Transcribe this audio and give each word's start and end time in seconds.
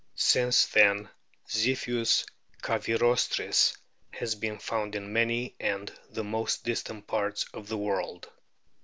Since 0.15 0.65
then 0.65 1.09
Ziphius 1.47 2.25
cavirostris 2.63 3.77
has 4.09 4.33
been 4.33 4.57
found 4.57 4.95
in 4.95 5.13
many 5.13 5.53
and 5.59 5.93
the 6.09 6.23
most 6.23 6.63
distant 6.63 7.05
parts 7.05 7.45
of 7.53 7.67
the 7.67 7.77
world. 7.77 8.27